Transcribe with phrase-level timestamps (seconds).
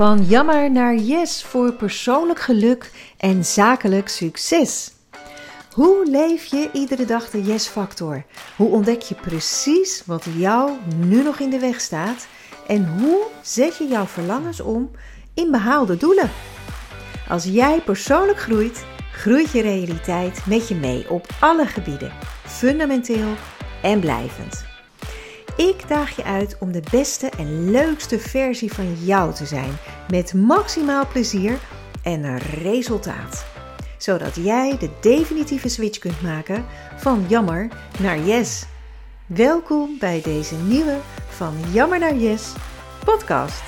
[0.00, 4.92] Van jammer naar yes voor persoonlijk geluk en zakelijk succes.
[5.72, 8.24] Hoe leef je iedere dag de yes-factor?
[8.56, 12.26] Hoe ontdek je precies wat jou nu nog in de weg staat?
[12.66, 14.90] En hoe zet je jouw verlangens om
[15.34, 16.30] in behaalde doelen?
[17.28, 22.12] Als jij persoonlijk groeit, groeit je realiteit met je mee op alle gebieden,
[22.46, 23.34] fundamenteel
[23.82, 24.69] en blijvend.
[25.56, 29.72] Ik daag je uit om de beste en leukste versie van jou te zijn,
[30.08, 31.58] met maximaal plezier
[32.02, 33.46] en resultaat.
[33.98, 36.64] Zodat jij de definitieve switch kunt maken
[36.96, 37.68] van jammer
[38.00, 38.66] naar yes.
[39.26, 42.52] Welkom bij deze nieuwe Van Jammer naar Yes
[43.04, 43.62] podcast.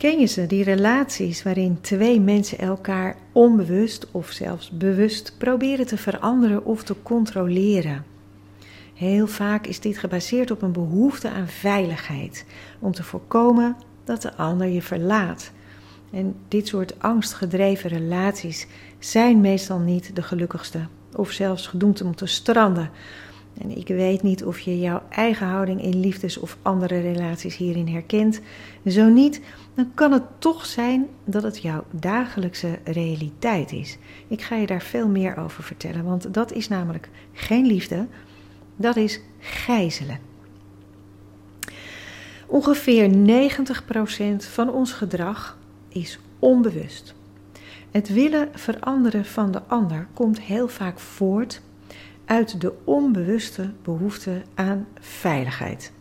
[0.00, 5.96] Ken je ze, die relaties waarin twee mensen elkaar onbewust of zelfs bewust proberen te
[5.96, 8.04] veranderen of te controleren?
[8.94, 12.44] Heel vaak is dit gebaseerd op een behoefte aan veiligheid,
[12.78, 15.50] om te voorkomen dat de ander je verlaat.
[16.10, 18.66] En dit soort angstgedreven relaties
[18.98, 22.90] zijn meestal niet de gelukkigste, of zelfs gedoemd om te stranden.
[23.60, 27.88] En ik weet niet of je jouw eigen houding in liefdes- of andere relaties hierin
[27.88, 28.40] herkent.
[28.86, 29.40] Zo niet,
[29.74, 33.98] dan kan het toch zijn dat het jouw dagelijkse realiteit is.
[34.28, 38.06] Ik ga je daar veel meer over vertellen, want dat is namelijk geen liefde,
[38.76, 40.18] dat is gijzelen.
[42.46, 47.14] Ongeveer 90% van ons gedrag is onbewust.
[47.90, 51.60] Het willen veranderen van de ander komt heel vaak voort
[52.30, 55.92] uit de onbewuste behoefte aan veiligheid.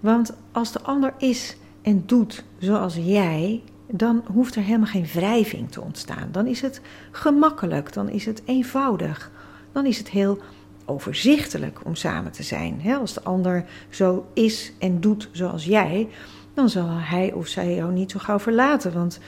[0.00, 5.70] Want als de ander is en doet zoals jij, dan hoeft er helemaal geen wrijving
[5.70, 6.28] te ontstaan.
[6.32, 9.30] Dan is het gemakkelijk, dan is het eenvoudig,
[9.72, 10.38] dan is het heel
[10.84, 12.80] overzichtelijk om samen te zijn.
[12.98, 16.08] Als de ander zo is en doet zoals jij,
[16.54, 19.18] dan zal hij of zij jou niet zo gauw verlaten, want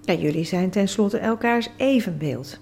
[0.00, 2.58] ja, jullie zijn tenslotte elkaars evenbeeld.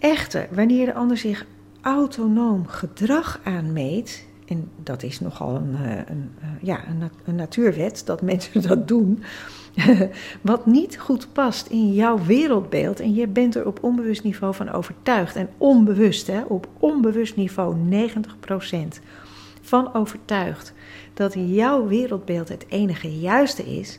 [0.00, 1.46] Echter, wanneer de ander zich
[1.80, 8.02] autonoom gedrag aanmeet, en dat is nogal een, eh, een, eh, ja, een, een natuurwet
[8.06, 9.22] dat mensen dat doen,
[10.40, 14.70] wat niet goed past in jouw wereldbeeld en je bent er op onbewust niveau van
[14.70, 15.36] overtuigd.
[15.36, 19.00] En onbewust, hè, op onbewust niveau 90%
[19.60, 20.72] van overtuigd
[21.14, 23.98] dat jouw wereldbeeld het enige juiste is,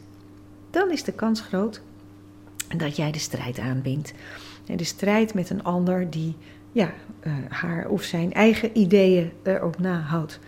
[0.70, 1.82] dan is de kans groot
[2.78, 4.14] dat jij de strijd aanbindt.
[4.66, 6.36] De strijd met een ander die
[6.72, 10.40] ja, uh, haar of zijn eigen ideeën erop nahoudt.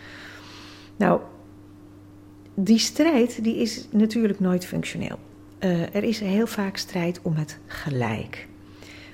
[0.95, 1.21] Nou,
[2.53, 5.19] die strijd die is natuurlijk nooit functioneel.
[5.59, 8.47] Uh, er is heel vaak strijd om het gelijk.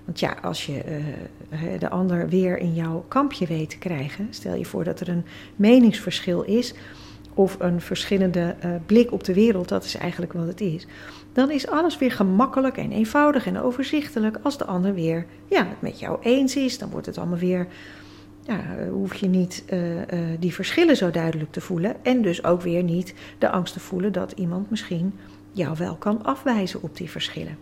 [0.06, 0.84] Want ja, als je
[1.50, 5.10] uh, de ander weer in jouw kampje weet te krijgen, stel je voor dat er
[5.10, 6.74] een meningsverschil is
[7.34, 8.56] of een verschillende
[8.86, 10.88] blik op de wereld, dat is eigenlijk wat het is,
[11.34, 15.82] dan is alles weer gemakkelijk en eenvoudig en overzichtelijk als de ander weer ja, het
[15.82, 16.78] met jou eens is.
[16.78, 17.68] Dan wordt het allemaal weer
[18.50, 20.04] ja, hoef je niet uh, uh,
[20.40, 21.96] die verschillen zo duidelijk te voelen.
[22.04, 25.14] En dus ook weer niet de angst te voelen dat iemand misschien
[25.52, 27.58] jou wel kan afwijzen op die verschillen.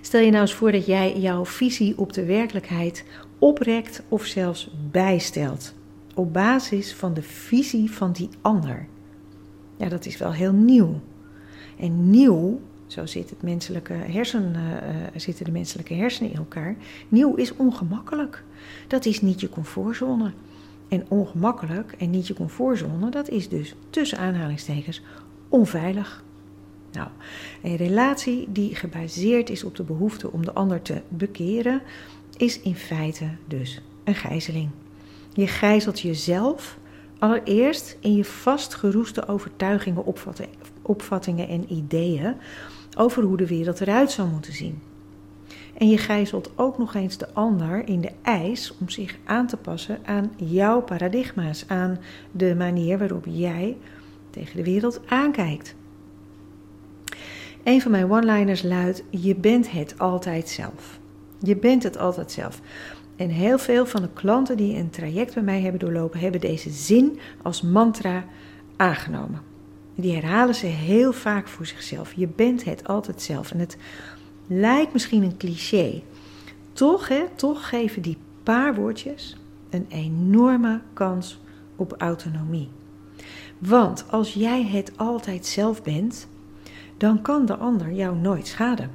[0.00, 3.04] Stel je nou eens voor dat jij jouw visie op de werkelijkheid
[3.38, 5.74] oprekt of zelfs bijstelt.
[6.14, 8.86] Op basis van de visie van die ander.
[9.76, 11.00] Ja, dat is wel heel nieuw.
[11.80, 16.76] En nieuw, zo zit het menselijke hersen, uh, zitten de menselijke hersenen in elkaar.
[17.08, 18.44] Nieuw is ongemakkelijk.
[18.86, 20.32] Dat is niet je comfortzone.
[20.88, 25.02] En ongemakkelijk en niet je comfortzone, dat is dus tussen aanhalingstekens
[25.48, 26.24] onveilig.
[26.92, 27.08] Nou,
[27.62, 31.82] een relatie die gebaseerd is op de behoefte om de ander te bekeren,
[32.36, 34.68] is in feite dus een gijzeling.
[35.32, 36.78] Je gijzelt jezelf
[37.20, 40.04] allereerst in je vastgeroeste overtuigingen,
[40.82, 42.34] opvattingen en ideeën
[42.96, 44.82] over hoe de wereld eruit zou moeten zien.
[45.74, 49.56] En je gijzelt ook nog eens de ander in de eis om zich aan te
[49.56, 51.98] passen aan jouw paradigma's, aan
[52.30, 53.76] de manier waarop jij
[54.30, 55.74] tegen de wereld aankijkt.
[57.64, 60.98] Een van mijn one-liners luidt: Je bent het altijd zelf.
[61.38, 62.60] Je bent het altijd zelf.
[63.20, 66.70] En heel veel van de klanten die een traject bij mij hebben doorlopen, hebben deze
[66.70, 68.24] zin als mantra
[68.76, 69.42] aangenomen.
[69.94, 72.12] Die herhalen ze heel vaak voor zichzelf.
[72.12, 73.50] Je bent het altijd zelf.
[73.50, 73.76] En het
[74.46, 76.02] lijkt misschien een cliché.
[76.72, 79.36] Toch, hè, toch geven die paar woordjes
[79.70, 81.40] een enorme kans
[81.76, 82.68] op autonomie.
[83.58, 86.28] Want als jij het altijd zelf bent,
[86.96, 88.90] dan kan de ander jou nooit schaden.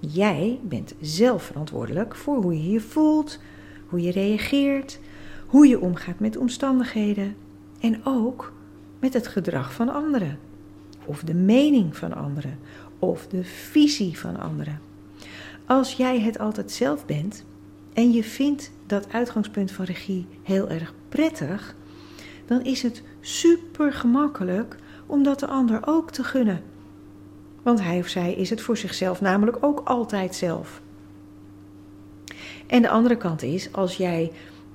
[0.00, 3.38] Jij bent zelf verantwoordelijk voor hoe je je voelt,
[3.94, 4.98] hoe je reageert,
[5.46, 7.36] hoe je omgaat met omstandigheden
[7.80, 8.52] en ook
[8.98, 10.38] met het gedrag van anderen,
[11.04, 12.58] of de mening van anderen,
[12.98, 14.80] of de visie van anderen.
[15.66, 17.44] Als jij het altijd zelf bent
[17.92, 21.74] en je vindt dat uitgangspunt van regie heel erg prettig,
[22.46, 24.76] dan is het super gemakkelijk
[25.06, 26.62] om dat de ander ook te gunnen.
[27.62, 30.82] Want hij of zij is het voor zichzelf namelijk ook altijd zelf.
[32.66, 34.32] En de andere kant is, als jij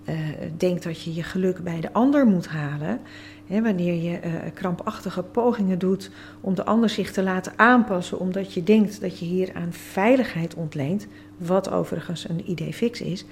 [0.09, 0.15] uh,
[0.57, 2.99] denkt dat je je geluk bij de ander moet halen,
[3.47, 8.53] hè, wanneer je uh, krampachtige pogingen doet om de ander zich te laten aanpassen, omdat
[8.53, 11.07] je denkt dat je hier aan veiligheid ontleent,
[11.37, 13.25] wat overigens een idee fix is,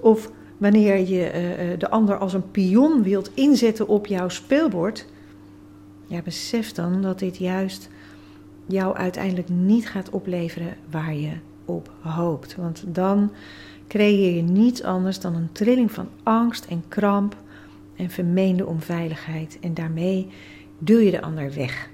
[0.00, 5.06] of wanneer je uh, de ander als een pion wilt inzetten op jouw speelbord,
[6.06, 7.88] ja, besef dan dat dit juist
[8.66, 11.32] jou uiteindelijk niet gaat opleveren waar je
[11.64, 12.56] op hoopt.
[12.56, 13.32] Want dan
[13.88, 17.36] creëer je niets anders dan een trilling van angst en kramp
[17.96, 19.58] en vermeende onveiligheid.
[19.60, 20.28] En daarmee
[20.78, 21.88] duw je de ander weg.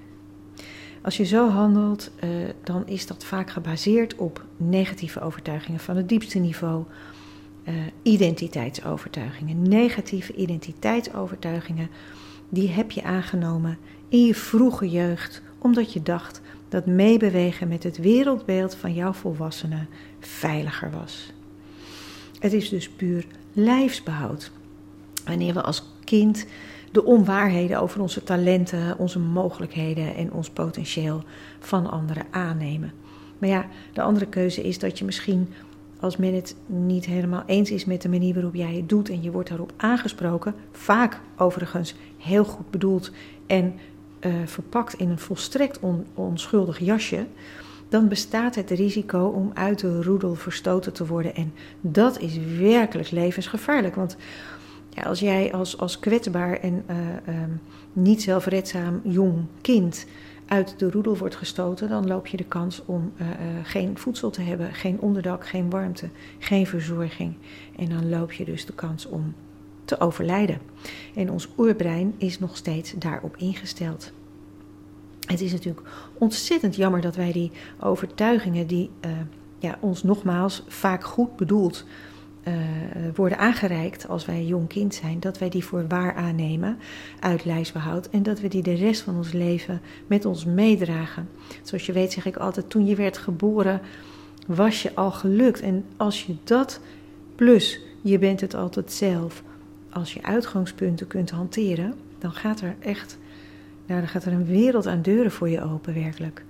[1.02, 2.30] Als je zo handelt, uh,
[2.64, 6.84] dan is dat vaak gebaseerd op negatieve overtuigingen van het diepste niveau.
[7.64, 9.62] Uh, identiteitsovertuigingen.
[9.62, 11.88] Negatieve identiteitsovertuigingen,
[12.48, 13.78] die heb je aangenomen
[14.08, 19.88] in je vroege jeugd, omdat je dacht dat meebewegen met het wereldbeeld van jouw volwassenen
[20.20, 21.32] veiliger was.
[22.38, 24.50] Het is dus puur lijfsbehoud.
[25.24, 26.46] Wanneer we als kind
[26.92, 31.22] de onwaarheden over onze talenten, onze mogelijkheden en ons potentieel
[31.58, 32.92] van anderen aannemen.
[33.38, 35.48] Maar ja, de andere keuze is dat je misschien,
[36.00, 39.22] als men het niet helemaal eens is met de manier waarop jij het doet en
[39.22, 43.10] je wordt daarop aangesproken, vaak overigens heel goed bedoeld
[43.46, 43.74] en
[44.20, 45.80] uh, verpakt in een volstrekt
[46.14, 47.26] onschuldig jasje,
[47.88, 51.34] dan bestaat het risico om uit de roedel verstoten te worden.
[51.34, 53.94] En dat is werkelijk levensgevaarlijk.
[53.94, 54.16] Want
[54.90, 56.96] ja, als jij als, als kwetsbaar en uh,
[57.42, 57.60] um,
[57.92, 60.06] niet zelfredzaam jong kind
[60.46, 63.26] uit de roedel wordt gestoten, dan loop je de kans om uh,
[63.62, 66.08] geen voedsel te hebben, geen onderdak, geen warmte,
[66.38, 67.34] geen verzorging.
[67.76, 69.34] En dan loop je dus de kans om
[69.86, 70.58] te overlijden.
[71.14, 74.12] En ons oerbrein is nog steeds daarop ingesteld.
[75.26, 75.88] Het is natuurlijk
[76.18, 77.50] ontzettend jammer dat wij die
[77.80, 79.10] overtuigingen, die uh,
[79.58, 81.84] ja, ons nogmaals vaak goed bedoeld
[82.48, 82.54] uh,
[83.14, 86.78] worden aangereikt als wij jong kind zijn, dat wij die voor waar aannemen
[87.20, 91.28] uit lijstbehoud en dat we die de rest van ons leven met ons meedragen.
[91.62, 93.80] Zoals je weet zeg ik altijd, toen je werd geboren
[94.46, 95.60] was je al gelukt.
[95.60, 96.80] En als je dat
[97.34, 99.42] plus je bent het altijd zelf,
[99.96, 103.18] als je uitgangspunten kunt hanteren, dan gaat er echt
[103.86, 106.44] nou, dan gaat er een wereld aan deuren voor je open, werkelijk.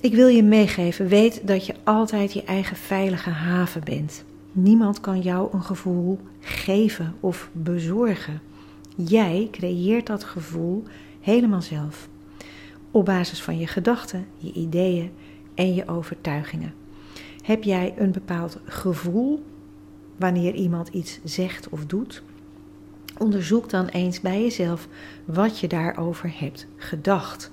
[0.00, 4.24] Ik wil je meegeven, weet dat je altijd je eigen veilige haven bent.
[4.52, 8.40] Niemand kan jou een gevoel geven of bezorgen.
[8.96, 10.82] Jij creëert dat gevoel
[11.20, 12.08] helemaal zelf.
[12.90, 15.10] Op basis van je gedachten, je ideeën
[15.54, 16.74] en je overtuigingen.
[17.42, 19.42] Heb jij een bepaald gevoel
[20.16, 22.22] wanneer iemand iets zegt of doet?
[23.18, 24.88] Onderzoek dan eens bij jezelf
[25.24, 27.50] wat je daarover hebt gedacht.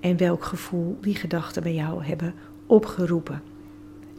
[0.00, 2.34] En welk gevoel die gedachten bij jou hebben
[2.66, 3.42] opgeroepen.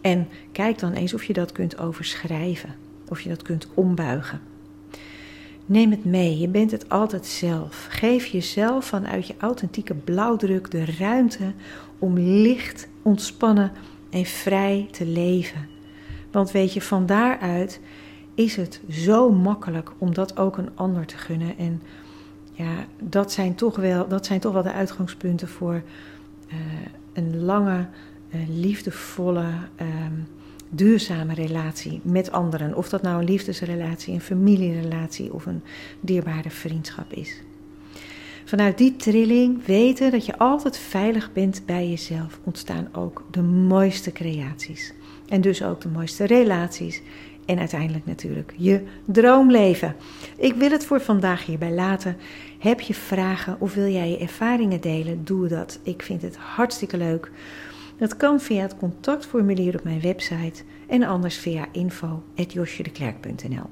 [0.02, 2.76] En kijk dan eens of je dat kunt overschrijven,
[3.08, 4.42] of je dat kunt ombuigen.
[5.66, 7.88] Neem het mee, je bent het altijd zelf.
[7.90, 11.54] Geef jezelf vanuit je authentieke blauwdruk de ruimte
[12.00, 13.72] om licht, ontspannen
[14.10, 15.73] en vrij te leven.
[16.34, 17.80] Want weet je, van daaruit
[18.36, 21.58] is het zo makkelijk om dat ook een ander te gunnen.
[21.58, 21.82] En
[22.52, 25.82] ja, dat zijn toch wel, dat zijn toch wel de uitgangspunten voor
[26.48, 26.56] uh,
[27.14, 27.88] een lange,
[28.30, 29.46] uh, liefdevolle,
[29.82, 30.28] um,
[30.70, 32.76] duurzame relatie met anderen.
[32.76, 35.62] Of dat nou een liefdesrelatie, een familierelatie of een
[36.00, 37.42] dierbare vriendschap is.
[38.46, 44.12] Vanuit die trilling weten dat je altijd veilig bent bij jezelf, ontstaan ook de mooiste
[44.12, 44.94] creaties.
[45.34, 47.02] En dus ook de mooiste relaties
[47.46, 49.96] en uiteindelijk natuurlijk je droomleven.
[50.38, 52.18] Ik wil het voor vandaag hierbij laten.
[52.60, 55.26] Heb je vragen of wil jij je ervaringen delen?
[55.26, 55.80] Doe dat.
[55.84, 57.32] Ik vind het hartstikke leuk.
[57.98, 63.70] Dat kan via het contactformulier op mijn website en anders via info.josjedeklerk.nl.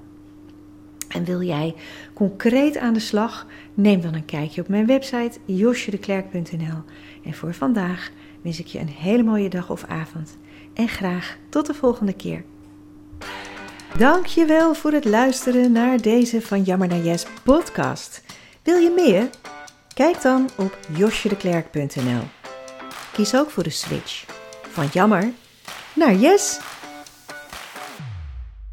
[1.08, 1.76] En wil jij
[2.14, 3.48] concreet aan de slag?
[3.74, 6.82] Neem dan een kijkje op mijn website josjedeklerk.nl.
[7.24, 8.12] En voor vandaag
[8.44, 10.38] wens ik je een hele mooie dag of avond.
[10.74, 12.44] En graag tot de volgende keer.
[13.98, 18.24] Dankjewel voor het luisteren naar deze van Jammer naar Yes podcast.
[18.64, 19.30] Wil je meer?
[19.94, 22.22] Kijk dan op josjedeklerk.nl.
[23.12, 24.26] Kies ook voor de switch
[24.70, 25.32] van jammer
[25.96, 26.60] naar yes.